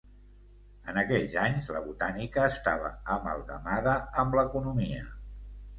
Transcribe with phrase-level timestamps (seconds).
[0.93, 5.09] En aquells anys la botànica estava amalgamada amb l'economia.